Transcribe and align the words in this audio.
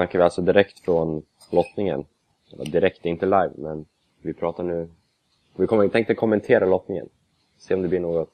snackar 0.00 0.18
vi 0.18 0.24
alltså 0.24 0.42
direkt 0.42 0.78
från 0.84 1.22
lottningen. 1.50 2.04
Eller 2.52 2.64
direkt, 2.64 3.06
inte 3.06 3.26
live, 3.26 3.50
men 3.56 3.84
vi 4.22 4.34
pratar 4.34 4.64
nu... 4.64 4.88
Vi 5.56 5.66
kommer, 5.66 5.88
tänkte 5.88 6.14
kommentera 6.14 6.66
lottningen. 6.66 7.06
Se 7.58 7.74
om 7.74 7.82
det 7.82 7.88
blir 7.88 8.00
något 8.00 8.30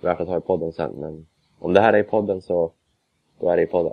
värt 0.00 0.20
att 0.20 0.28
ha 0.28 0.38
i 0.38 0.40
podden 0.40 0.72
sen. 0.72 0.92
Men 0.92 1.26
om 1.58 1.72
det 1.72 1.80
här 1.80 1.92
är 1.92 1.98
i 1.98 2.02
podden 2.02 2.42
så 2.42 2.72
då 3.40 3.50
är 3.50 3.56
det 3.56 3.62
i 3.62 3.66
podden. 3.66 3.92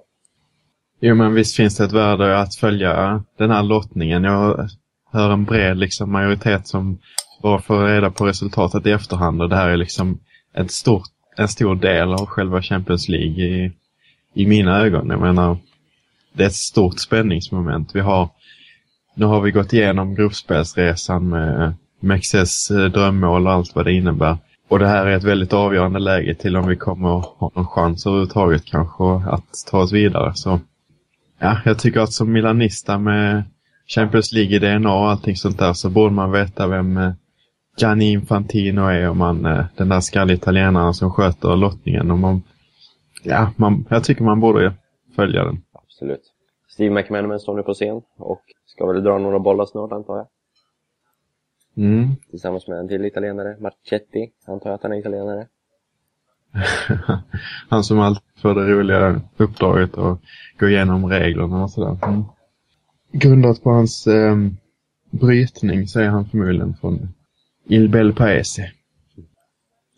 Jo, 0.99 1.15
men 1.15 1.33
visst 1.33 1.55
finns 1.55 1.77
det 1.77 1.83
ett 1.83 1.91
värde 1.91 2.39
att 2.39 2.55
följa 2.55 3.23
den 3.37 3.51
här 3.51 3.63
lottningen. 3.63 4.23
Jag 4.23 4.69
hör 5.11 5.29
en 5.29 5.45
bred 5.45 5.77
liksom, 5.77 6.11
majoritet 6.11 6.67
som 6.67 6.97
bara 7.41 7.61
får 7.61 7.85
reda 7.85 8.11
på 8.11 8.25
resultatet 8.25 8.85
i 8.85 8.91
efterhand. 8.91 9.41
Och 9.41 9.49
det 9.49 9.55
här 9.55 9.69
är 9.69 9.77
liksom 9.77 10.19
ett 10.53 10.71
stort, 10.71 11.07
en 11.37 11.47
stor 11.47 11.75
del 11.75 12.13
av 12.13 12.25
själva 12.25 12.61
Champions 12.61 13.09
League 13.09 13.43
i, 13.43 13.71
i 14.33 14.47
mina 14.47 14.81
ögon. 14.81 15.09
Jag 15.09 15.21
menar, 15.21 15.57
det 16.35 16.43
är 16.43 16.47
ett 16.47 16.55
stort 16.55 16.99
spänningsmoment. 16.99 17.95
Vi 17.95 17.99
har, 17.99 18.29
nu 19.15 19.25
har 19.25 19.41
vi 19.41 19.51
gått 19.51 19.73
igenom 19.73 20.15
gruppspelsresan 20.15 21.29
med 21.29 21.73
Mexes 21.99 22.71
eh, 22.71 22.85
drömmål 22.85 23.47
och 23.47 23.53
allt 23.53 23.75
vad 23.75 23.85
det 23.85 23.93
innebär. 23.93 24.37
Och 24.67 24.79
det 24.79 24.87
här 24.87 25.05
är 25.05 25.17
ett 25.17 25.23
väldigt 25.23 25.53
avgörande 25.53 25.99
läge 25.99 26.35
till 26.35 26.57
om 26.57 26.67
vi 26.67 26.75
kommer 26.75 27.09
ha 27.09 27.51
någon 27.55 27.67
chans 27.67 28.05
överhuvudtaget 28.05 28.65
kanske 28.65 29.03
att 29.03 29.65
ta 29.71 29.79
oss 29.79 29.91
vidare. 29.91 30.31
Så 30.35 30.59
ja, 31.39 31.57
jag 31.65 31.79
tycker 31.79 31.99
att 31.99 32.13
som 32.13 32.31
milanista 32.31 32.97
med 32.97 33.43
Champions 33.87 34.31
League 34.31 34.55
i 34.55 34.59
DNA 34.59 34.93
och 34.93 35.09
allting 35.09 35.35
sånt 35.35 35.59
där 35.59 35.73
så 35.73 35.89
borde 35.89 36.13
man 36.13 36.31
veta 36.31 36.67
vem 36.67 36.97
eh, 36.97 37.13
Gianni 37.77 38.11
Infantino 38.11 38.81
är 38.81 39.09
och 39.09 39.17
man, 39.17 39.45
eh, 39.45 39.65
den 39.77 39.89
där 39.89 39.99
skalliga 39.99 40.37
italienaren 40.37 40.93
som 40.93 41.11
sköter 41.11 41.55
lottningen. 41.55 42.11
Och 42.11 42.19
man, 42.19 42.41
ja, 43.23 43.51
man, 43.55 43.85
jag 43.89 44.03
tycker 44.03 44.23
man 44.23 44.39
borde 44.39 44.73
följa 45.15 45.43
den. 45.43 45.61
Absolut. 45.95 46.33
Steve 46.67 46.93
McManaman 46.93 47.39
står 47.39 47.55
nu 47.55 47.63
på 47.63 47.73
scen 47.73 48.01
och 48.17 48.41
ska 48.65 48.85
väl 48.85 49.03
dra 49.03 49.17
några 49.17 49.39
bollar 49.39 49.65
snart 49.65 49.91
antar 49.91 50.17
jag. 50.17 50.27
Mm. 51.77 52.15
Tillsammans 52.29 52.67
med 52.67 52.79
en 52.79 52.87
till 52.87 53.05
italienare, 53.05 53.57
Marchetti. 53.59 54.31
Antar 54.45 54.69
jag 54.69 54.75
att 54.75 54.83
han 54.83 54.91
är 54.91 54.97
italienare. 54.97 55.47
han 57.69 57.83
som 57.83 57.99
alltid 57.99 58.41
får 58.41 58.55
det 58.55 58.71
roliga 58.71 59.21
uppdraget 59.37 59.97
att 59.97 60.19
gå 60.59 60.69
igenom 60.69 61.09
reglerna 61.09 61.63
och 61.63 61.71
sådär. 61.71 61.97
Mm. 62.03 62.23
Grundat 63.11 63.63
på 63.63 63.69
hans 63.69 64.07
eh, 64.07 64.35
brytning 65.09 65.79
är 65.79 66.07
han 66.07 66.25
förmodligen 66.25 66.75
från 66.81 67.07
Il 67.65 67.89
Bel 67.89 68.13
Paese. 68.13 68.71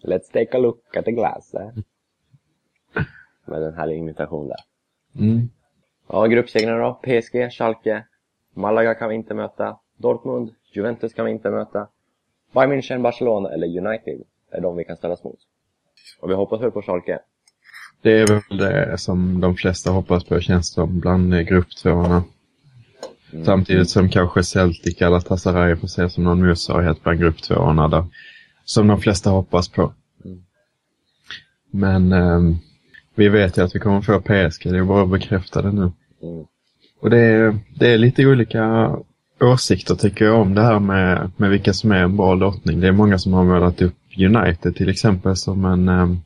Let's 0.03 0.31
take 0.33 0.57
a 0.57 0.59
look 0.59 0.97
at 0.97 1.05
the 1.05 1.11
glass. 1.11 1.53
Eh? 1.53 1.69
Med 3.45 3.61
den 3.61 3.73
här 3.73 3.91
imitationen 3.91 4.47
där. 4.47 4.59
Mm. 5.23 5.49
Ja, 6.07 6.25
gruppsegrarna 6.25 6.77
då. 6.77 6.93
PSG, 6.93 7.51
Schalke, 7.51 8.03
Malaga 8.53 8.93
kan 8.93 9.09
vi 9.09 9.15
inte 9.15 9.33
möta. 9.33 9.77
Dortmund, 9.97 10.49
Juventus 10.73 11.13
kan 11.13 11.25
vi 11.25 11.31
inte 11.31 11.49
möta. 11.49 11.87
Bayern 12.53 12.71
München, 12.71 13.01
Barcelona 13.01 13.49
eller 13.49 13.67
United 13.67 14.21
är 14.51 14.61
de 14.61 14.75
vi 14.75 14.83
kan 14.83 14.97
ställas 14.97 15.23
mot. 15.23 15.39
Och 16.19 16.29
vi 16.29 16.33
hoppas 16.33 16.61
väl 16.61 16.71
på 16.71 16.81
Schalke. 16.81 17.19
Det 18.01 18.11
är 18.11 18.27
väl 18.27 18.57
det 18.57 18.97
som 18.97 19.41
de 19.41 19.55
flesta 19.55 19.91
hoppas 19.91 20.23
på 20.23 20.39
känns 20.39 20.73
som 20.73 20.99
bland 20.99 21.47
grupptvåorna. 21.47 22.23
Mm. 23.33 23.45
Samtidigt 23.45 23.89
som 23.89 24.09
kanske 24.09 24.43
Celtic 24.43 25.01
eller 25.01 25.09
Galatasaray 25.09 25.75
får 25.75 25.87
se 25.87 26.09
som 26.09 26.23
någon 26.23 26.47
motsvarighet 26.47 27.03
bland 27.03 27.19
grupptvåorna 27.19 27.87
där. 27.87 28.05
Som 28.63 28.87
de 28.87 29.01
flesta 29.01 29.29
hoppas 29.29 29.69
på. 29.69 29.93
Mm. 30.25 30.43
Men 31.71 32.13
eh, 32.13 32.57
vi 33.17 33.29
vet 33.29 33.57
ju 33.57 33.61
att 33.61 33.75
vi 33.75 33.79
kommer 33.79 34.01
få 34.01 34.19
PSG, 34.19 34.71
det 34.71 34.77
är 34.77 34.83
bara 34.83 35.03
att 35.03 35.09
bekräfta 35.09 35.61
det 35.61 35.71
nu. 35.71 35.91
Mm. 36.23 36.45
Och 37.01 37.09
det 37.09 37.19
är, 37.19 37.59
det 37.75 37.93
är 37.93 37.97
lite 37.97 38.25
olika 38.25 38.95
åsikter 39.39 39.95
tycker 39.95 40.25
jag 40.25 40.41
om 40.41 40.55
det 40.55 40.61
här 40.61 40.79
med, 40.79 41.31
med 41.37 41.49
vilka 41.49 41.73
som 41.73 41.91
är 41.91 42.03
en 42.03 42.17
bra 42.17 42.35
lottning. 42.35 42.79
Det 42.79 42.87
är 42.87 42.91
många 42.91 43.17
som 43.17 43.33
har 43.33 43.43
målat 43.43 43.81
upp 43.81 43.95
United 44.17 44.75
till 44.75 44.89
exempel 44.89 45.35
som 45.35 45.65
en, 45.65 45.89
um, 45.89 46.19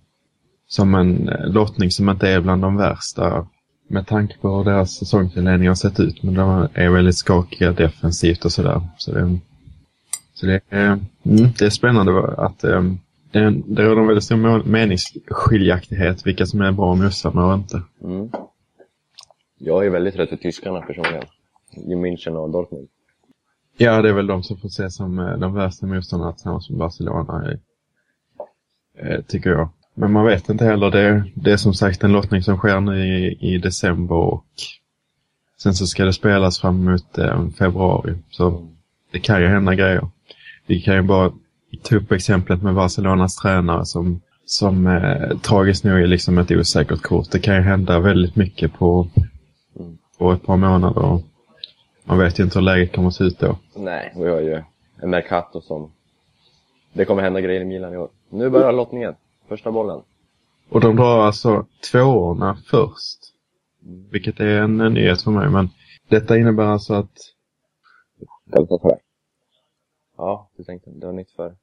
som 0.68 0.96
en 0.96 1.30
lottning 1.46 1.92
som 1.92 2.10
inte 2.10 2.30
är 2.30 2.42
bland 2.42 2.62
de 2.62 2.78
värsta 2.78 3.48
med 3.88 4.08
tanke 4.08 4.38
på 4.42 4.58
hur 4.58 4.64
deras 4.64 4.92
säsongsinledning 4.92 5.68
har 5.68 5.76
sett 5.76 6.00
ut. 6.00 6.24
Men 6.24 6.34
de 6.34 6.68
är 6.74 6.90
väldigt 6.90 7.18
skakiga 7.18 7.72
defensivt 7.72 8.46
och 8.46 8.52
sådär. 8.52 8.82
Så 8.98 9.12
det, 9.12 9.40
så 10.34 10.46
det, 10.46 10.62
är, 10.70 10.86
mm, 11.24 11.52
det 11.60 11.66
är 11.66 11.70
spännande 11.70 12.34
att 12.38 12.64
um, 12.64 13.00
det, 13.32 13.62
det 13.66 13.84
råder 13.84 14.02
en 14.02 14.08
väldigt 14.08 14.24
stor 14.24 14.64
meningsskiljaktighet 14.64 16.28
vilka 16.28 16.46
som 16.46 16.62
är 16.62 16.72
bra 16.72 16.96
motståndare 16.96 17.46
och 17.46 17.54
inte. 17.54 17.82
Mm. 18.04 18.30
Jag 19.58 19.86
är 19.86 19.90
väldigt 19.90 20.16
rädd 20.16 20.30
för 20.30 20.38
tyskarna 20.38 20.82
personligen. 20.82 21.24
I 21.74 21.96
München 21.96 22.36
och 22.36 22.50
Dortmund. 22.50 22.88
Ja, 23.78 24.02
det 24.02 24.10
är 24.10 24.14
väl 24.14 24.28
de 24.28 24.44
som 24.44 24.58
får 24.58 24.68
ses 24.68 24.96
som 24.96 25.20
eh, 25.20 25.38
de 25.38 25.54
värsta 25.54 25.86
motståndarna 25.86 26.34
tillsammans 26.34 26.70
med 26.70 26.80
Barcelona, 26.80 27.58
eh, 28.98 29.22
tycker 29.22 29.50
jag. 29.50 29.70
Men 29.94 30.12
man 30.12 30.26
vet 30.26 30.50
inte 30.50 30.66
heller. 30.66 30.92
Det, 30.92 31.24
det 31.36 31.52
är 31.52 31.58
som 31.58 31.74
sagt 31.74 32.04
en 32.04 32.12
lottning 32.12 32.42
som 32.42 32.58
sker 32.58 32.80
nu 32.80 33.06
i, 33.06 33.38
i 33.42 33.58
december 33.58 34.16
och 34.16 34.46
sen 35.64 35.74
så 35.74 35.88
ska 35.88 36.06
det 36.06 36.14
spelas 36.14 36.60
fram 36.60 36.88
emot 36.88 37.18
eh, 37.18 37.50
februari. 37.50 38.16
Så 38.30 38.68
det 39.12 39.20
kan 39.20 39.42
ju 39.42 39.48
hända 39.48 39.76
grejer. 39.76 40.08
Vi 40.66 40.82
kan 40.82 40.96
ju 40.96 41.02
bara 41.02 41.32
ta 41.78 41.96
upp 41.96 42.12
exemplet 42.12 42.62
med 42.62 42.76
Barcelonas 42.76 43.36
tränare 43.36 43.86
som, 43.86 44.22
som 44.46 44.88
eh, 44.88 45.38
tragiskt 45.38 45.84
nog 45.84 46.00
är 46.00 46.08
liksom 46.08 46.38
ett 46.38 46.52
osäkert 46.52 47.02
kort. 47.02 47.32
Det 47.32 47.40
kan 47.40 47.56
ju 47.56 47.62
hända 47.62 48.00
väldigt 48.00 48.36
mycket 48.36 48.74
på, 48.74 49.08
på 50.18 50.32
ett 50.32 50.44
par 50.44 50.58
månader. 50.58 51.20
Man 52.04 52.18
vet 52.18 52.40
ju 52.40 52.44
inte 52.44 52.60
hur 52.60 52.66
läget 52.66 52.96
kommer 52.96 53.08
att 53.08 53.16
se 53.16 53.24
ut 53.24 53.40
då. 53.40 53.58
Nej, 53.76 54.14
vi 54.16 54.30
har 54.30 54.42
ju 54.42 54.64
en 55.02 55.10
Mercato 55.10 55.62
som... 55.62 55.92
Det 56.94 57.06
kommer 57.06 57.22
hända 57.22 57.42
grejer 57.42 57.62
i 57.62 57.66
Milan 57.66 57.94
i 57.94 57.98
år. 57.98 58.10
Nu 58.30 58.50
börjar 58.50 58.72
lottningen. 58.72 59.16
Första 59.48 59.72
bollen. 59.72 60.02
Och 60.70 60.82
de 60.82 60.96
drar 60.96 61.26
alltså 61.26 61.66
tvåorna 61.92 62.58
först. 62.66 63.20
Vilket 64.12 64.40
är 64.40 64.62
en, 64.62 64.82
en 64.82 64.94
nyhet 64.94 65.22
för 65.22 65.32
mig. 65.32 65.50
Men 65.50 65.70
detta 66.10 66.38
innebär 66.38 66.64
alltså 66.64 66.94
att... 66.94 67.12
Ja, 70.18 70.50
du 70.58 70.64
tänkte 70.64 70.90
det 70.90 71.06
var 71.06 71.14
nytt 71.14 71.32
för... 71.32 71.56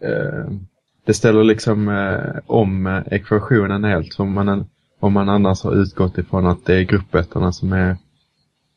Eh, 0.00 0.50
det 1.04 1.14
ställer 1.14 1.44
liksom 1.44 1.88
eh, 1.88 2.40
om 2.46 2.86
eh, 2.86 3.02
ekvationen 3.10 3.84
helt. 3.84 4.20
Om 4.20 4.32
man, 4.32 4.70
om 4.98 5.12
man 5.12 5.28
annars 5.28 5.62
har 5.62 5.74
utgått 5.74 6.18
ifrån 6.18 6.46
att 6.46 6.64
det 6.64 6.74
är 6.74 6.82
gruppettorna 6.82 7.52
som 7.52 7.72
är 7.72 7.96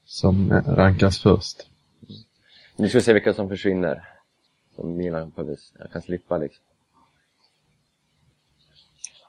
som 0.06 0.52
rankas 0.68 1.20
först. 1.20 1.68
Nu 2.76 2.90
ska 2.90 2.98
vi 2.98 3.04
se 3.04 3.14
vilka 3.14 3.34
som 3.34 3.50
försvinner. 3.50 4.04
Som 4.76 4.98
Milan 4.98 5.32
Jag 5.80 5.92
kan 5.94 6.02
slippa 6.02 6.38
liksom. 6.38 6.64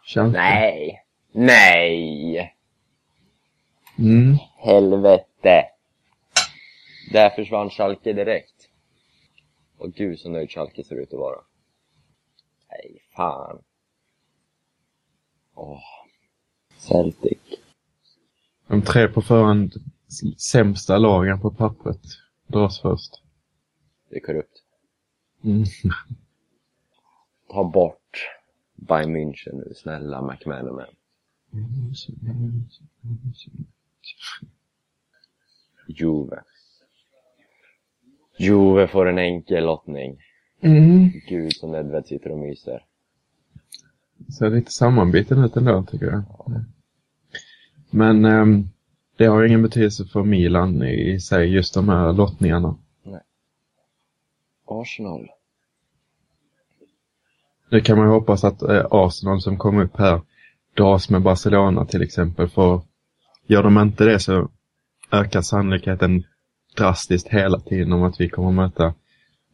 Schalke. 0.07 0.39
Nej! 0.39 1.05
Nej! 1.33 2.55
Mm. 3.99 4.37
Helvete! 4.59 5.65
Där 7.13 7.31
försvann 7.31 7.71
Schalke 7.71 8.13
direkt. 8.13 8.69
Och 9.79 9.93
gud 9.95 10.19
så 10.19 10.29
nöjd 10.29 10.51
Schalke 10.51 10.85
ser 10.85 10.97
ut 10.97 11.13
att 11.13 11.19
vara. 11.19 11.39
Nej, 12.71 13.03
fan. 13.17 13.63
Åh. 15.55 15.81
Celtic. 16.77 17.39
De 18.67 18.83
tre 18.83 19.09
på 19.09 19.23
förhand 19.23 19.75
sämsta 20.39 20.99
lagen 20.99 21.41
på 21.41 21.51
pappret 21.51 22.01
dras 22.47 22.81
först. 22.81 23.23
Det 24.09 24.17
är 24.17 24.21
korrupt. 24.21 24.63
Mm. 25.45 25.65
Ta 27.49 27.65
bort 27.65 28.31
Bayern 28.75 29.17
München 29.17 29.53
nu, 29.53 29.75
snälla 29.75 30.23
McManaman. 30.23 30.87
Juve. 35.87 36.43
Juve 38.39 38.89
får 38.89 39.07
en 39.07 39.19
enkel 39.19 39.65
lottning. 39.65 40.19
Mm. 40.61 41.11
Gud 41.29 41.53
som 41.53 41.73
Nedved 41.73 42.07
sitter 42.07 42.33
och 42.33 42.39
myser. 42.39 42.85
Ser 44.39 44.51
lite 44.51 44.71
sammanbiten 44.71 45.45
ut 45.45 45.57
ändå 45.57 45.83
tycker 45.83 46.07
jag. 46.07 46.25
Men 47.91 48.25
um, 48.25 48.69
det 49.17 49.27
har 49.27 49.45
ingen 49.45 49.63
betydelse 49.63 50.05
för 50.05 50.25
Milan 50.25 50.83
i 50.83 51.21
sig, 51.21 51.49
just 51.49 51.75
de 51.75 51.89
här 51.89 52.13
lottningarna. 52.13 52.77
Nej. 53.03 53.21
Arsenal. 54.67 55.29
Nu 57.71 57.81
kan 57.81 57.99
man 57.99 58.07
ju 58.07 58.13
hoppas 58.13 58.45
att 58.45 58.63
eh, 58.63 58.87
Arsenal 58.91 59.41
som 59.41 59.59
kom 59.59 59.79
upp 59.79 59.97
här 59.97 60.21
dras 60.75 61.11
med 61.11 61.23
Barcelona 61.23 61.87
till 61.87 62.03
exempel. 62.03 62.49
För 62.49 62.81
gör 63.47 63.63
de 63.63 63.79
inte 63.79 64.05
det 64.05 64.19
så 64.19 64.49
ökar 65.13 65.41
sannolikheten 65.41 66.25
drastiskt 66.77 67.29
hela 67.29 67.61
tiden 67.61 67.93
om 67.93 68.03
att 68.03 68.21
vi 68.21 68.29
kommer 68.29 68.49
att 68.49 68.55
möta 68.55 68.95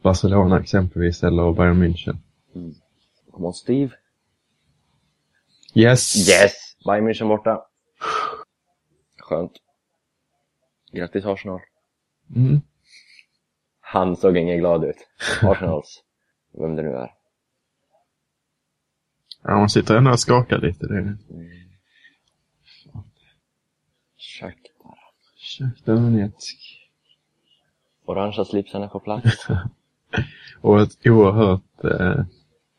Barcelona 0.07 0.61
exempelvis 0.61 1.23
eller 1.23 1.53
Bayern 1.53 1.83
München. 1.83 2.19
Mm. 2.55 2.75
Come 3.33 3.47
on 3.47 3.55
Steve. 3.55 3.91
Yes! 5.75 6.29
Yes! 6.29 6.77
Bayern 6.85 7.05
München 7.05 7.29
borta. 7.29 7.67
Skönt. 9.19 9.53
Grattis 10.93 11.25
Arsenal. 11.25 11.61
Mm. 12.37 12.61
Han 13.81 14.17
såg 14.17 14.37
ingen 14.37 14.59
glad 14.59 14.85
ut. 14.85 14.97
Arsenals. 15.43 16.03
Vem 16.53 16.77
det 16.77 16.83
nu 16.83 16.89
är. 16.89 17.15
Ja, 19.43 19.59
man 19.59 19.71
sitter 19.71 19.97
ändå 19.97 20.11
och 20.11 20.21
skakar 20.21 20.59
lite. 20.59 20.87
Det 20.87 20.99
är... 20.99 21.17
Shakhtar. 24.17 24.99
Shakhtar 25.37 25.95
Donetsk. 25.95 26.59
Orangea 28.05 28.45
slipsarna 28.45 28.89
på 28.89 29.01
plats. 29.01 29.47
Och 30.61 30.81
ett 30.81 31.07
oerhört 31.07 31.85
eh, 31.85 32.25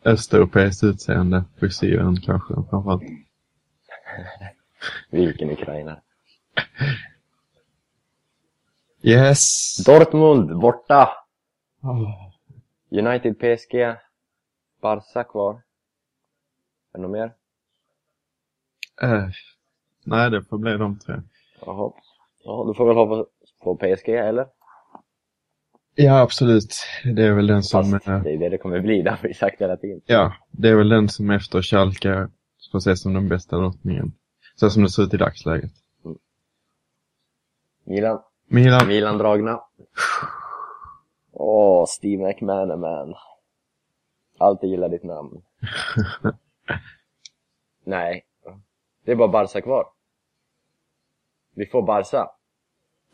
östeuropeiskt 0.04 0.84
utseende. 0.84 1.44
Frisyren 1.60 2.22
kanske 2.22 2.54
framförallt. 2.70 3.04
Vilken 5.10 5.50
ukrainare. 5.50 6.02
Yes! 9.02 9.78
Dortmund 9.86 10.60
borta! 10.60 11.10
Oh. 11.82 12.28
United, 12.90 13.40
PSG, 13.40 13.96
Barca 14.82 15.24
kvar. 15.24 15.54
Är 15.54 15.62
det 16.98 17.02
något 17.02 17.12
mer? 17.12 17.34
Eh, 19.02 19.28
nej, 20.04 20.32
det 20.32 20.44
får 20.44 20.58
bli 20.58 20.78
de 20.78 21.00
tre. 21.00 21.16
Jaha. 21.66 21.92
Ja, 22.44 22.64
du 22.68 22.74
får 22.74 22.86
väl 22.86 22.96
hoppas 22.96 23.28
på 23.64 23.76
PSG, 23.76 24.10
eller? 24.10 24.48
Ja, 26.00 26.22
absolut. 26.22 26.76
Det 27.16 27.24
är 27.24 27.34
väl 27.34 27.48
den 27.48 27.64
som... 27.64 27.92
Fast 27.92 28.08
eh, 28.08 28.24
det 28.24 28.34
är 28.34 28.38
det 28.38 28.50
det 28.50 28.58
kommer 28.58 28.80
bli, 28.80 29.02
det 29.04 29.10
har 29.10 29.20
vi 29.24 29.34
sagt 29.34 29.62
hela 29.62 29.78
tiden. 29.78 30.02
ja, 30.06 30.34
det 30.52 30.70
är 30.70 30.76
väl 30.76 30.90
den 30.90 31.10
som 31.10 31.30
efter 31.30 31.62
Schalke 31.62 32.28
får 32.72 32.78
ses 32.78 33.02
som 33.02 33.14
den 33.14 33.30
bästa 33.30 33.58
lottningen. 33.58 34.14
Så 34.56 34.70
som 34.70 34.84
det 34.84 34.90
ser 34.90 35.04
ut 35.04 35.14
i 35.14 35.18
dagsläget. 35.18 35.72
Milan. 37.84 38.20
Milan. 38.48 38.88
Milan 38.88 39.18
dragna. 39.18 39.62
Åh, 41.32 41.86
Steve 41.88 42.28
McManaman. 42.28 43.14
Alltid 44.38 44.70
gillar 44.70 44.90
ditt 44.90 45.04
namn. 45.04 45.42
Nej. 47.86 48.26
Det 49.06 49.12
är 49.12 49.16
bara 49.16 49.28
Barca 49.28 49.62
kvar. 49.62 49.86
Vi 51.56 51.66
får 51.66 51.82
Barca. 51.82 52.30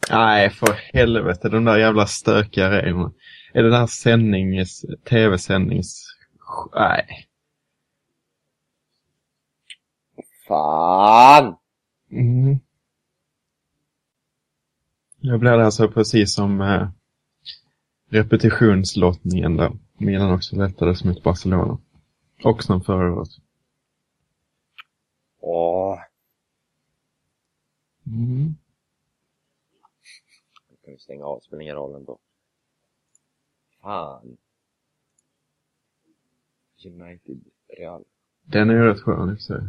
Nej, 0.09 0.49
för 0.49 0.79
helvete. 0.93 1.49
De 1.49 1.65
där 1.65 1.77
jävla 1.77 2.05
stökiga 2.05 2.71
reglerna. 2.71 3.11
Är 3.53 3.63
det 3.63 3.69
där 3.69 3.87
sändnings... 3.87 4.85
Tv-sändnings... 5.09 6.03
Nej. 6.75 7.27
Fan! 10.47 11.55
Mm. 12.11 12.59
Jag 15.19 15.39
blir 15.39 15.51
alltså 15.51 15.87
precis 15.87 16.35
som 16.35 16.61
eh, 16.61 16.89
repetitionslottningen 18.09 19.57
där 19.57 19.71
Milan 19.97 20.33
också 20.33 20.55
lättades 20.55 21.03
mot 21.03 21.23
Barcelona. 21.23 21.77
Och 22.43 22.63
som 22.63 22.81
förra 22.81 23.13
året. 23.13 23.29
Åh. 25.41 25.99
Mm. 28.07 28.55
Kan 30.93 30.97
vi 30.97 31.01
stänga 31.01 31.25
av, 31.25 31.39
spelar 31.39 31.61
ingen 31.61 31.75
roll 31.75 31.95
ändå. 31.95 32.19
Fan. 33.81 34.37
United, 36.85 37.43
Real. 37.67 38.03
Den 38.43 38.69
är 38.69 38.73
ju 38.73 38.79
rätt 38.79 39.01
skön 39.01 39.29
i 39.29 39.33
och 39.33 39.37
för 39.37 39.43
sig. 39.43 39.61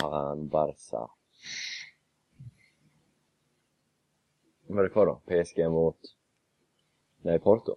Fan, 0.00 0.48
Barca. 0.48 1.10
Vad 4.66 4.78
är 4.78 4.82
det 4.82 4.90
kvar 4.90 5.06
då? 5.06 5.14
PSG 5.14 5.70
mot... 5.70 5.98
Nej, 7.22 7.38
Porto. 7.38 7.76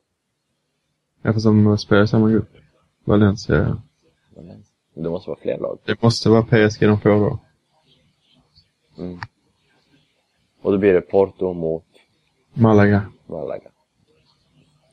Eftersom 1.24 1.64
de 1.64 1.78
spelar 1.78 2.04
i 2.04 2.08
samma 2.08 2.30
grupp. 2.30 2.52
Valencia. 3.04 3.82
Valencia. 4.36 4.76
Det 4.94 5.10
måste 5.10 5.30
vara 5.30 5.40
fler 5.40 5.60
lag. 5.60 5.80
Det 5.86 6.02
måste 6.02 6.30
vara 6.30 6.44
PSG 6.44 6.82
de 6.82 7.00
får 7.02 7.10
då. 7.10 7.40
Mm. 8.98 9.20
Och 10.68 10.74
då 10.74 10.80
blir 10.80 10.94
det 10.94 11.02
Porto 11.02 11.54
mot 11.54 11.86
Malaga. 12.54 13.12
Malaga. 13.26 13.72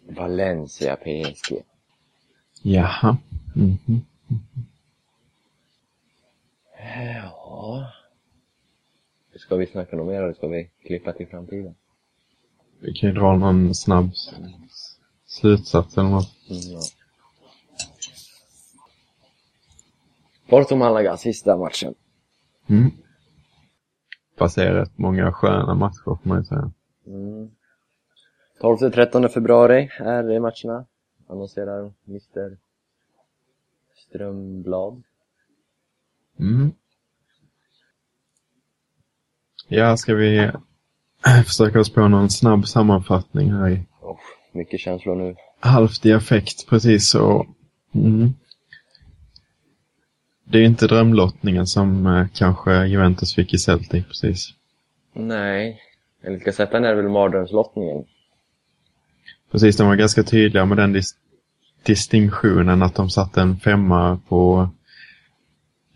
Valencia, 0.08 0.96
PSG. 0.96 1.62
Jaha. 2.62 3.16
Mhm. 3.54 4.04
Ja. 6.78 7.92
Ska 9.36 9.56
vi 9.56 9.66
snacka 9.66 9.96
något 9.96 10.06
mer 10.06 10.22
eller 10.22 10.34
ska 10.34 10.48
vi 10.48 10.70
klippa 10.86 11.12
till 11.12 11.26
framtiden? 11.26 11.74
Vi 12.80 12.92
kan 12.92 13.10
ju 13.10 13.14
dra 13.14 13.36
någon 13.36 13.74
snabb 13.74 14.10
slutsats 15.26 15.98
eller 15.98 16.08
något. 16.08 16.50
Mm, 16.50 16.62
ja. 16.62 16.80
Porto-Malaga, 20.48 21.16
sista 21.16 21.56
matchen. 21.56 21.94
Mm. 22.66 22.90
Rätt 24.38 24.98
många 24.98 25.32
sköna 25.32 25.74
matcher 25.74 26.04
får 26.04 26.18
man 26.22 26.38
ju 26.38 26.44
säga. 26.44 26.70
Mm. 27.06 27.50
12-13 28.60 29.28
februari 29.28 29.90
är 29.98 30.22
det 30.22 30.40
matcherna. 30.40 30.84
Annonserar 31.28 31.92
Mr 32.08 32.56
Strömblad. 33.94 35.02
Mm. 36.38 36.72
Ja, 39.68 39.96
ska 39.96 40.14
vi 40.14 40.50
försöka 41.46 41.80
oss 41.80 41.92
på 41.92 42.08
någon 42.08 42.30
snabb 42.30 42.68
sammanfattning 42.68 43.52
här 43.52 43.68
i 43.68 43.86
Oh, 44.00 44.18
mycket 44.52 44.80
känslor 44.80 45.16
nu. 45.16 45.36
halvt 45.60 46.06
i 46.06 46.12
affekt 46.12 46.68
precis 46.68 47.10
så. 47.10 47.46
Mm. 47.94 48.28
Det 50.54 50.60
är 50.60 50.64
inte 50.64 50.86
drömlottningen 50.86 51.66
som 51.66 52.06
eh, 52.06 52.26
kanske 52.34 52.86
Juventus 52.86 53.34
fick 53.34 53.54
i 53.54 53.58
Celtic 53.58 54.06
precis. 54.06 54.50
Nej. 55.14 55.80
Enligt 56.24 56.44
Gazetten 56.44 56.84
är 56.84 56.88
det 56.94 57.02
väl 57.02 57.12
mardrömslottningen. 57.12 58.04
Precis, 59.52 59.76
de 59.76 59.86
var 59.86 59.96
ganska 59.96 60.22
tydliga 60.22 60.64
med 60.64 60.76
den 60.76 60.96
dis- 60.96 61.16
distinktionen 61.82 62.82
att 62.82 62.94
de 62.94 63.10
satte 63.10 63.40
en 63.40 63.56
femma 63.56 64.20
på 64.28 64.68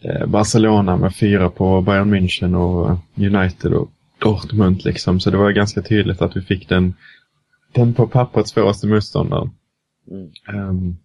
eh, 0.02 0.26
Barcelona 0.26 0.96
med 0.96 1.14
fyra 1.16 1.50
på 1.50 1.80
Bayern 1.80 2.14
München 2.14 2.54
och 2.54 2.98
United 3.16 3.72
och 3.72 3.90
Dortmund 4.18 4.84
liksom. 4.84 5.20
Så 5.20 5.30
det 5.30 5.36
var 5.36 5.50
ganska 5.50 5.82
tydligt 5.82 6.22
att 6.22 6.36
vi 6.36 6.40
fick 6.40 6.68
den, 6.68 6.94
den 7.72 7.94
på 7.94 8.06
pappret 8.06 8.48
svåraste 8.48 8.86
motståndaren. 8.86 9.50
Mm. 10.10 10.30
Ehm, 10.48 10.96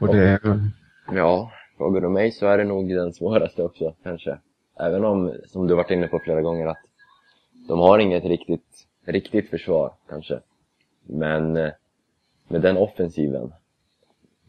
och 0.00 0.16
det, 0.16 0.40
Ja, 1.12 1.52
frågar 1.84 2.00
du 2.00 2.08
mig 2.08 2.32
så 2.32 2.46
är 2.46 2.58
det 2.58 2.64
nog 2.64 2.88
den 2.88 3.12
svåraste 3.12 3.62
också, 3.62 3.94
kanske. 4.02 4.38
Även 4.80 5.04
om, 5.04 5.32
som 5.46 5.66
du 5.66 5.74
varit 5.74 5.90
inne 5.90 6.08
på 6.08 6.18
flera 6.18 6.42
gånger, 6.42 6.66
att 6.66 6.82
de 7.68 7.78
har 7.78 7.98
inget 7.98 8.24
riktigt, 8.24 8.86
riktigt 9.06 9.50
försvar, 9.50 9.92
kanske. 10.08 10.40
Men 11.06 11.56
eh, 11.56 11.70
med 12.48 12.60
den 12.60 12.76
offensiven 12.76 13.52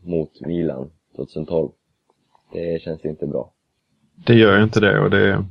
mot 0.04 0.42
Milan 0.42 0.92
2012, 1.15 1.70
det 2.54 2.82
känns 2.82 3.06
inte 3.06 3.27
bra. 3.27 3.51
det 4.15 4.34
gör 4.34 4.58
ju 4.58 4.63
inte 4.63 4.80
det 4.80 5.00
och 5.00 5.10
det 5.10 5.46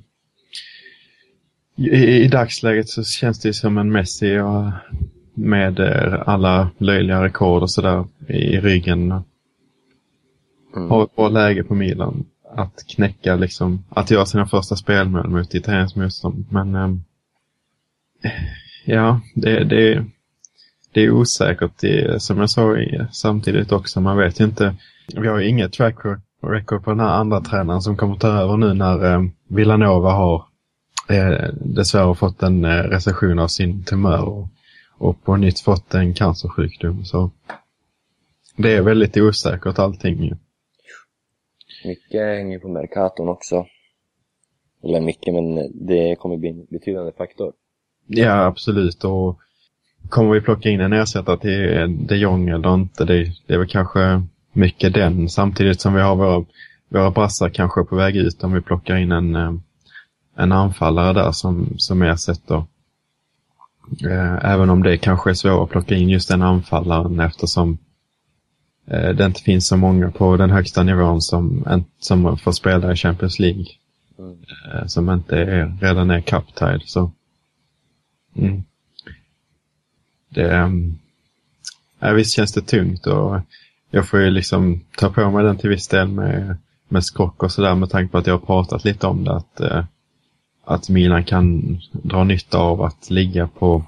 i, 1.77 2.25
i, 2.25 2.29
dagsläget 2.29 2.89
så 2.89 3.05
känns 3.05 3.41
det 3.41 3.55
som 3.55 3.79
en 3.79 3.93
Messi 3.93 4.39
och 4.39 4.71
med 5.35 5.81
eh, 5.81 6.29
alla 6.29 6.71
löjliga 6.79 7.25
rekord 7.25 7.63
och 7.63 7.71
sådär 7.71 8.05
i 8.29 8.61
ryggen. 8.61 9.25
Mm. 10.77 10.91
har 10.91 11.05
ett 11.05 11.17
bra 11.17 11.29
läge 11.29 11.65
på 11.65 11.75
Milan 11.75 12.25
att 12.57 12.85
knäcka 12.87 13.37
liksom, 13.37 13.85
att 13.89 14.11
göra 14.11 14.27
sina 14.27 14.47
första 14.47 14.77
spelmål 14.77 15.29
mot 15.29 15.55
italiensk 15.55 15.97
motstånd. 15.97 16.47
Men 16.51 16.75
ehm, 16.75 17.03
ja, 18.85 19.21
det, 19.35 19.65
det, 19.65 20.05
det 20.93 21.01
är 21.01 21.11
osäkert 21.11 21.73
det, 21.81 22.23
som 22.23 22.39
jag 22.39 22.51
sa 22.51 22.77
samtidigt 23.13 23.73
också. 23.73 24.01
Man 24.01 24.17
vet 24.17 24.41
ju 24.41 24.45
inte. 24.45 24.75
Vi 25.17 25.29
har 25.29 25.39
ju 25.39 25.49
inget 25.49 25.73
track 25.73 25.97
record 26.43 26.85
på 26.85 26.91
den 26.91 27.01
här 27.01 27.09
andra 27.09 27.41
tränaren 27.41 27.83
som 27.83 27.97
kommer 27.97 28.17
ta 28.17 28.29
över 28.29 28.57
nu 28.57 28.75
när 28.75 29.15
eh, 29.15 29.23
Villanova 29.49 30.13
har 30.13 30.45
eh, 31.09 31.49
dessvärre 31.55 32.15
fått 32.15 32.43
en 32.43 32.65
eh, 32.65 32.83
recession 32.83 33.39
av 33.39 33.49
sin 33.49 33.85
tumör 33.85 34.23
och, 34.23 34.49
och 34.99 35.25
på 35.25 35.37
nytt 35.37 35.61
fått 35.61 35.95
en 35.95 36.15
cancersjukdom. 36.15 37.05
Så 37.05 37.31
det 38.57 38.77
är 38.77 38.83
väldigt 38.83 39.17
osäkert 39.17 39.79
allting. 39.79 40.39
Mycket 41.85 42.21
hänger 42.21 42.59
på 42.59 42.69
Mercaton 42.69 43.29
också. 43.29 43.67
Eller 44.83 45.01
mycket, 45.01 45.35
men 45.35 45.71
det 45.87 46.17
kommer 46.17 46.37
bli 46.37 46.49
en 46.49 46.67
betydande 46.71 47.13
faktor. 47.13 47.53
Ja, 48.07 48.45
absolut. 48.45 49.05
Och 49.05 49.39
kommer 50.09 50.35
vi 50.35 50.41
plocka 50.41 50.69
in 50.69 50.81
en 50.81 50.93
ersättare 50.93 51.39
till 51.39 52.07
de 52.07 52.17
Jong 52.17 52.49
eller 52.49 52.75
inte? 52.75 53.05
Det, 53.05 53.33
det 53.47 53.55
är 53.55 53.59
väl 53.59 53.69
kanske 53.69 54.23
mycket 54.53 54.95
den. 54.95 55.29
Samtidigt 55.29 55.81
som 55.81 55.95
vi 55.95 56.01
har 56.01 56.17
våra, 56.17 56.45
våra 56.89 57.11
brassar 57.11 57.49
kanske 57.49 57.85
på 57.85 57.97
väg 57.97 58.17
ut 58.17 58.45
om 58.45 58.53
vi 58.53 58.61
plockar 58.61 58.97
in 58.97 59.13
en, 59.13 59.35
eh, 59.35 59.53
en 60.37 60.53
anfallare 60.53 61.13
där 61.13 61.33
som, 61.33 61.75
som 61.77 62.03
ersätter. 62.03 62.65
Eh, 64.07 64.45
även 64.45 64.71
om 64.71 64.83
det 64.83 64.99
kanske 64.99 65.31
är 65.31 65.35
svårt 65.35 65.63
att 65.63 65.71
plocka 65.71 65.95
in 65.95 66.09
just 66.09 66.29
den 66.29 66.43
anfallaren 66.43 67.21
eftersom 67.21 67.79
det 68.87 69.25
inte 69.25 69.41
finns 69.41 69.67
så 69.67 69.77
många 69.77 70.11
på 70.11 70.37
den 70.37 70.51
högsta 70.51 70.83
nivån 70.83 71.23
som, 71.23 71.65
som 71.99 72.39
får 72.39 72.53
spela 72.53 72.93
i 72.93 72.97
Champions 72.97 73.39
League. 73.39 73.67
Mm. 74.19 74.39
Eh, 74.73 74.87
som 74.87 75.11
inte 75.11 75.37
är, 75.37 75.79
redan 75.81 76.11
är 76.11 76.21
cup-tied. 76.21 76.83
Så. 76.85 77.13
Mm. 78.37 78.63
Det, 80.29 80.63
um, 80.63 80.99
ja, 81.99 82.13
visst 82.13 82.37
känns 82.37 82.53
det 82.53 82.61
tungt 82.61 83.07
och 83.07 83.41
jag 83.91 84.09
får 84.09 84.21
ju 84.21 84.31
liksom 84.31 84.81
ta 84.97 85.11
på 85.11 85.31
mig 85.31 85.45
den 85.45 85.59
till 85.59 85.71
viss 85.71 85.89
del 85.89 86.09
med, 86.09 86.57
med 86.89 87.05
skrock 87.05 87.43
och 87.43 87.53
sådär 87.53 87.75
med 87.75 87.91
tanke 87.91 88.13
på 88.13 88.19
att 88.19 88.27
jag 88.27 88.35
har 88.35 88.47
pratat 88.47 88.85
lite 88.85 89.07
om 89.07 89.25
det. 89.25 89.37
Att, 89.37 89.61
eh, 89.61 89.85
att 90.65 90.89
Milan 90.89 91.25
kan 91.25 91.79
dra 91.93 92.25
nytta 92.25 92.59
av 92.59 92.83
att 92.83 93.11
ligga 93.11 93.49
på, 93.49 93.85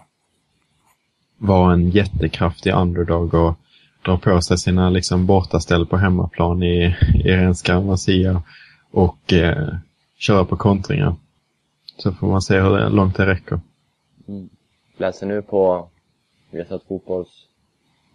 vara 1.38 1.72
en 1.72 1.90
jättekraftig 1.90 2.72
underdog 2.72 3.34
och 3.34 3.58
dra 4.06 4.18
på 4.18 4.40
sig 4.40 4.58
sina 4.58 4.90
liksom 4.90 5.26
bortaställ 5.26 5.86
på 5.86 5.96
hemmaplan 5.96 6.62
i, 6.62 6.96
i 7.24 7.32
Renska 7.32 7.80
Marcia 7.80 8.42
och 8.90 9.32
eh, 9.32 9.68
köra 10.18 10.44
på 10.44 10.56
kontringar. 10.56 11.14
Så 11.98 12.12
får 12.12 12.26
man 12.26 12.42
se 12.42 12.60
hur 12.60 12.90
långt 12.90 13.16
det 13.16 13.26
räcker. 13.26 13.60
Mm. 14.28 14.48
Läser 14.96 15.26
nu 15.26 15.42
på 15.42 15.88
Viasat 16.50 16.82
Fotbolls, 16.88 17.28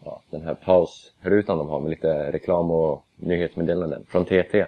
ja, 0.06 0.22
den 0.30 0.42
här 0.42 0.54
pausrutan 0.54 1.58
de 1.58 1.70
har 1.70 1.80
med 1.80 1.90
lite 1.90 2.32
reklam 2.32 2.72
och 2.72 3.06
nyhetsmeddelanden 3.16 4.06
från 4.08 4.26
TT. 4.26 4.66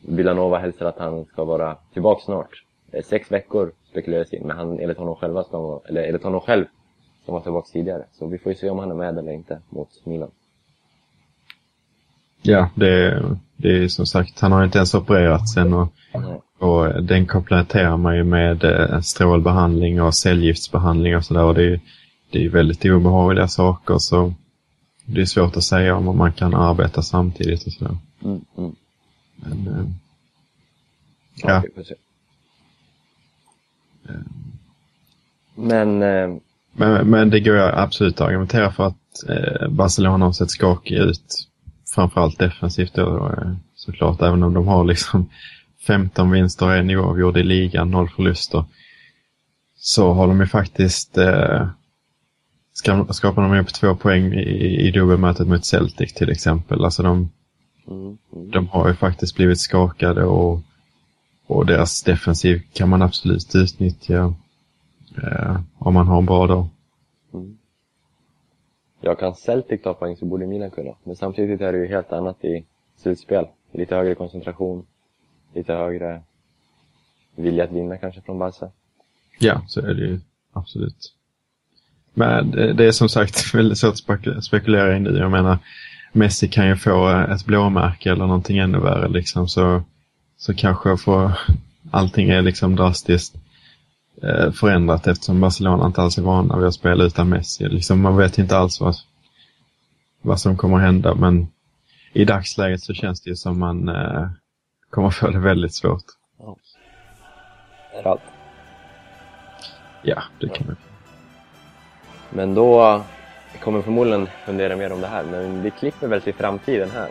Villanova 0.00 0.58
hälsar 0.58 0.86
att 0.86 0.98
han 0.98 1.24
ska 1.24 1.44
vara 1.44 1.76
tillbaka 1.92 2.22
snart. 2.24 2.64
Sex 3.04 3.32
veckor 3.32 3.72
spekuleras 3.90 4.32
in, 4.32 4.46
men 4.46 4.56
han, 4.56 4.78
enligt 4.80 4.98
honom, 4.98 5.16
själva 5.16 5.44
ska, 5.44 5.80
eller 5.88 6.02
enligt 6.02 6.22
honom 6.22 6.40
själv 6.40 6.64
ska 7.22 7.32
vara 7.32 7.42
tillbaka 7.42 7.68
tidigare. 7.72 8.04
Så 8.12 8.26
vi 8.26 8.38
får 8.38 8.52
ju 8.52 8.58
se 8.58 8.70
om 8.70 8.78
han 8.78 8.90
är 8.90 8.94
med 8.94 9.18
eller 9.18 9.32
inte 9.32 9.60
mot 9.70 10.06
Milan. 10.06 10.30
Ja, 12.42 12.70
det, 12.74 13.22
det 13.56 13.84
är 13.84 13.88
som 13.88 14.06
sagt, 14.06 14.40
han 14.40 14.52
har 14.52 14.64
inte 14.64 14.78
ens 14.78 14.94
opererat 14.94 15.48
sen 15.48 15.74
och, 15.74 15.92
och 16.58 17.04
den 17.04 17.26
kompletterar 17.26 17.96
man 17.96 18.16
ju 18.16 18.24
med 18.24 18.64
eh, 18.64 19.00
strålbehandling 19.00 20.02
och 20.02 20.14
cellgiftsbehandling 20.14 21.16
och 21.16 21.24
sådär. 21.24 21.54
Det, 21.54 21.80
det 22.30 22.44
är 22.44 22.48
väldigt 22.48 22.84
obehagliga 22.84 23.48
saker 23.48 23.98
så 23.98 24.34
det 25.04 25.20
är 25.20 25.24
svårt 25.24 25.56
att 25.56 25.64
säga 25.64 25.96
om 25.96 26.18
man 26.18 26.32
kan 26.32 26.54
arbeta 26.54 27.02
samtidigt 27.02 27.66
och 27.66 27.72
sådär. 27.72 27.96
Mm, 28.24 28.40
mm. 28.58 28.74
Men, 29.36 29.68
äh, 29.68 29.86
ja. 31.36 31.62
Men, 35.54 36.02
äh, 36.02 36.36
men, 36.72 37.10
men 37.10 37.30
det 37.30 37.40
går 37.40 37.56
absolut 37.56 38.20
att 38.20 38.28
argumentera 38.28 38.72
för 38.72 38.86
att 38.86 39.28
äh, 39.28 39.68
Barcelona 39.68 40.24
har 40.24 40.32
sett 40.32 40.50
skakiga 40.50 41.02
ut 41.02 41.48
framförallt 41.94 42.38
defensivt 42.38 42.94
då 42.94 43.28
eh, 43.28 43.52
såklart, 43.74 44.22
även 44.22 44.42
om 44.42 44.54
de 44.54 44.66
har 44.66 44.84
liksom 44.84 45.30
15 45.86 46.30
vinster 46.30 46.66
och 46.66 46.76
en 46.76 46.90
oavgjord 46.90 47.36
i 47.36 47.42
ligan, 47.42 47.90
noll 47.90 48.08
förluster. 48.08 48.64
Så 49.76 50.12
har 50.12 50.28
de 50.28 50.40
ju 50.40 50.46
faktiskt 50.46 51.18
eh, 51.18 51.68
skapar 53.10 53.42
de 53.42 53.60
upp 53.60 53.74
två 53.74 53.96
poäng 53.96 54.32
i, 54.32 54.88
i 54.88 54.90
dubbelmötet 54.90 55.48
mot 55.48 55.64
Celtic 55.64 56.14
till 56.14 56.30
exempel. 56.30 56.84
Alltså 56.84 57.02
de, 57.02 57.30
mm, 57.88 58.18
mm. 58.32 58.50
de 58.50 58.68
har 58.68 58.88
ju 58.88 58.94
faktiskt 58.94 59.36
blivit 59.36 59.60
skakade 59.60 60.24
och, 60.24 60.60
och 61.46 61.66
deras 61.66 62.02
defensiv 62.02 62.62
kan 62.72 62.88
man 62.88 63.02
absolut 63.02 63.54
utnyttja 63.54 64.34
eh, 65.22 65.60
om 65.78 65.94
man 65.94 66.06
har 66.06 66.18
en 66.18 66.26
bra 66.26 66.46
dag. 66.46 66.68
Mm. 67.34 67.58
Jag 69.04 69.18
kan 69.18 69.34
Celtic 69.34 69.82
ta 69.82 69.94
poäng 69.94 70.16
så 70.16 70.24
borde 70.24 70.46
Milan 70.46 70.70
kunna. 70.70 70.90
Men 71.04 71.16
samtidigt 71.16 71.60
är 71.60 71.72
det 71.72 71.78
ju 71.78 71.86
helt 71.86 72.12
annat 72.12 72.44
i 72.44 72.64
slutspel. 72.96 73.46
Lite 73.72 73.96
högre 73.96 74.14
koncentration, 74.14 74.86
lite 75.54 75.74
högre 75.74 76.22
vilja 77.36 77.64
att 77.64 77.72
vinna 77.72 77.96
kanske 77.96 78.20
från 78.20 78.38
Barca. 78.38 78.70
Ja, 79.38 79.62
så 79.68 79.80
är 79.80 79.94
det 79.94 80.06
ju 80.06 80.20
absolut. 80.52 81.14
Men 82.14 82.50
det 82.50 82.84
är 82.86 82.92
som 82.92 83.08
sagt 83.08 83.54
väldigt 83.54 83.78
svårt 83.78 84.26
att 84.26 84.44
spekulera 84.44 84.96
i 84.96 85.00
nu. 85.00 85.18
Jag 85.18 85.30
menar, 85.30 85.58
Messi 86.12 86.48
kan 86.48 86.68
ju 86.68 86.76
få 86.76 87.10
eh, 87.10 87.30
ett 87.30 87.44
blåmärke 87.44 88.10
eller 88.10 88.26
någonting 88.26 88.58
ännu 88.58 88.78
värre 88.78 89.08
liksom. 89.08 89.48
Så, 89.48 89.82
så 90.36 90.54
kanske 90.54 90.96
får, 90.96 91.32
allting 91.90 92.30
är 92.30 92.42
liksom 92.42 92.76
drastiskt 92.76 93.36
förändrat 94.54 95.06
eftersom 95.06 95.40
Barcelona 95.40 95.86
inte 95.86 96.02
alls 96.02 96.18
är 96.18 96.22
vana 96.22 96.56
vid 96.56 96.66
att 96.66 96.74
spela 96.74 97.04
utan 97.04 97.28
Messi. 97.28 97.68
Liksom, 97.68 98.00
man 98.00 98.16
vet 98.16 98.38
inte 98.38 98.56
alls 98.56 98.80
vad, 98.80 98.94
vad 100.22 100.40
som 100.40 100.56
kommer 100.56 100.76
att 100.76 100.82
hända 100.82 101.14
men 101.14 101.46
i 102.12 102.24
dagsläget 102.24 102.80
så 102.80 102.94
känns 102.94 103.22
det 103.22 103.30
ju 103.30 103.36
som 103.36 103.58
man 103.58 103.88
eh, 103.88 104.28
kommer 104.90 105.10
få 105.10 105.30
det 105.30 105.38
väldigt 105.38 105.74
svårt. 105.74 106.04
Ja. 106.38 106.56
Är 107.94 108.06
allt? 108.06 108.20
Ja, 110.02 110.22
det 110.40 110.48
kan 110.48 110.66
man. 110.66 110.76
Men 112.30 112.54
då 112.54 113.02
kommer 113.60 113.78
vi 113.78 113.84
förmodligen 113.84 114.28
fundera 114.46 114.76
mer 114.76 114.92
om 114.92 115.00
det 115.00 115.06
här, 115.06 115.24
men 115.24 115.62
vi 115.62 115.70
klipper 115.70 116.08
väl 116.08 116.22
till 116.22 116.34
framtiden 116.34 116.90
här. 116.90 117.10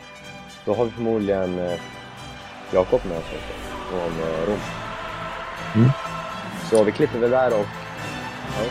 Då 0.65 0.74
har 0.74 0.86
vi 0.86 0.91
förmodligen 0.91 1.60
eh, 1.60 1.80
Jakob 2.74 3.01
med 3.06 3.18
oss 3.18 3.25
om 3.91 4.20
eh, 4.20 4.48
Rom. 4.48 4.60
Mm. 5.75 5.89
Så 6.72 6.84
vi 6.84 6.92
klipper 6.92 7.20
väl 7.20 7.32
där 7.32 7.54
och 7.60 7.66
ja, 8.58 8.66